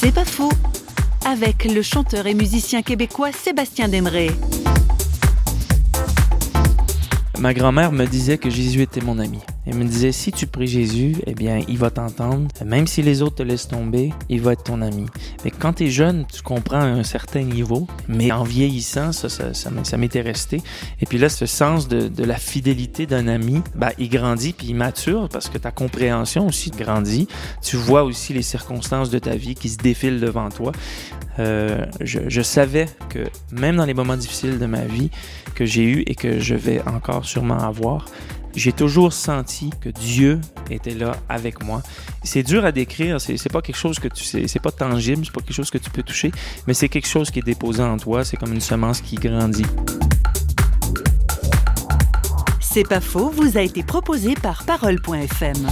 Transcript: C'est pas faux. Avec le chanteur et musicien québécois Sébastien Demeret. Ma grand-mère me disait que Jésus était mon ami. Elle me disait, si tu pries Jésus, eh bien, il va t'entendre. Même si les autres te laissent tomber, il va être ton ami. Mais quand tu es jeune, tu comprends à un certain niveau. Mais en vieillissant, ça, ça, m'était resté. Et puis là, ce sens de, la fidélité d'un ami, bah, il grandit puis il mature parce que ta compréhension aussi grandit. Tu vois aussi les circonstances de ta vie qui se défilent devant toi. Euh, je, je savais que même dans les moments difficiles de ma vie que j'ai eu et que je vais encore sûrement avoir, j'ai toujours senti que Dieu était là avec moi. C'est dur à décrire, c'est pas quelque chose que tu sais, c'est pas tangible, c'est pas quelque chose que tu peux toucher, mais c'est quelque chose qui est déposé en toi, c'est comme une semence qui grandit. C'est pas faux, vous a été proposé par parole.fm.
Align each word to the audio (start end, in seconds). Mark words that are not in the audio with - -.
C'est 0.00 0.14
pas 0.14 0.24
faux. 0.24 0.52
Avec 1.26 1.64
le 1.64 1.82
chanteur 1.82 2.28
et 2.28 2.34
musicien 2.34 2.82
québécois 2.82 3.32
Sébastien 3.32 3.88
Demeret. 3.88 4.30
Ma 7.40 7.52
grand-mère 7.52 7.90
me 7.90 8.06
disait 8.06 8.38
que 8.38 8.48
Jésus 8.48 8.82
était 8.82 9.00
mon 9.00 9.18
ami. 9.18 9.40
Elle 9.68 9.74
me 9.74 9.84
disait, 9.84 10.12
si 10.12 10.32
tu 10.32 10.46
pries 10.46 10.66
Jésus, 10.66 11.16
eh 11.26 11.34
bien, 11.34 11.60
il 11.68 11.76
va 11.76 11.90
t'entendre. 11.90 12.48
Même 12.64 12.86
si 12.86 13.02
les 13.02 13.20
autres 13.20 13.36
te 13.36 13.42
laissent 13.42 13.68
tomber, 13.68 14.14
il 14.30 14.40
va 14.40 14.54
être 14.54 14.64
ton 14.64 14.80
ami. 14.80 15.04
Mais 15.44 15.50
quand 15.50 15.74
tu 15.74 15.84
es 15.84 15.90
jeune, 15.90 16.24
tu 16.32 16.40
comprends 16.40 16.80
à 16.80 16.86
un 16.86 17.02
certain 17.02 17.42
niveau. 17.42 17.86
Mais 18.08 18.32
en 18.32 18.44
vieillissant, 18.44 19.12
ça, 19.12 19.28
ça, 19.28 19.96
m'était 19.98 20.22
resté. 20.22 20.62
Et 21.02 21.06
puis 21.06 21.18
là, 21.18 21.28
ce 21.28 21.44
sens 21.44 21.86
de, 21.86 22.10
la 22.24 22.36
fidélité 22.36 23.04
d'un 23.04 23.28
ami, 23.28 23.60
bah, 23.74 23.92
il 23.98 24.08
grandit 24.08 24.54
puis 24.54 24.68
il 24.68 24.74
mature 24.74 25.28
parce 25.28 25.50
que 25.50 25.58
ta 25.58 25.70
compréhension 25.70 26.46
aussi 26.46 26.70
grandit. 26.70 27.28
Tu 27.62 27.76
vois 27.76 28.04
aussi 28.04 28.32
les 28.32 28.42
circonstances 28.42 29.10
de 29.10 29.18
ta 29.18 29.36
vie 29.36 29.54
qui 29.54 29.68
se 29.68 29.76
défilent 29.76 30.20
devant 30.20 30.48
toi. 30.48 30.72
Euh, 31.40 31.84
je, 32.00 32.20
je 32.28 32.42
savais 32.42 32.86
que 33.10 33.20
même 33.52 33.76
dans 33.76 33.84
les 33.84 33.94
moments 33.94 34.16
difficiles 34.16 34.58
de 34.58 34.66
ma 34.66 34.84
vie 34.86 35.10
que 35.54 35.66
j'ai 35.66 35.84
eu 35.84 36.04
et 36.06 36.14
que 36.14 36.40
je 36.40 36.54
vais 36.54 36.80
encore 36.86 37.26
sûrement 37.26 37.58
avoir, 37.58 38.06
j'ai 38.54 38.72
toujours 38.72 39.12
senti 39.12 39.57
que 39.80 39.88
Dieu 39.88 40.40
était 40.70 40.94
là 40.94 41.16
avec 41.28 41.62
moi. 41.62 41.82
C'est 42.22 42.42
dur 42.42 42.64
à 42.64 42.72
décrire, 42.72 43.20
c'est 43.20 43.52
pas 43.52 43.62
quelque 43.62 43.76
chose 43.76 43.98
que 43.98 44.08
tu 44.08 44.24
sais, 44.24 44.48
c'est 44.48 44.62
pas 44.62 44.70
tangible, 44.70 45.24
c'est 45.24 45.32
pas 45.32 45.40
quelque 45.40 45.54
chose 45.54 45.70
que 45.70 45.78
tu 45.78 45.90
peux 45.90 46.02
toucher, 46.02 46.32
mais 46.66 46.74
c'est 46.74 46.88
quelque 46.88 47.08
chose 47.08 47.30
qui 47.30 47.40
est 47.40 47.42
déposé 47.42 47.82
en 47.82 47.96
toi, 47.96 48.24
c'est 48.24 48.36
comme 48.36 48.52
une 48.52 48.60
semence 48.60 49.00
qui 49.00 49.16
grandit. 49.16 49.66
C'est 52.60 52.86
pas 52.86 53.00
faux, 53.00 53.30
vous 53.30 53.56
a 53.56 53.62
été 53.62 53.82
proposé 53.82 54.34
par 54.34 54.64
parole.fm. 54.64 55.66